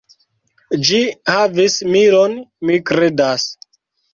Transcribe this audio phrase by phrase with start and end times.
[0.87, 1.01] Ĝi
[1.33, 2.35] havis milon,
[2.71, 3.47] mi kredas.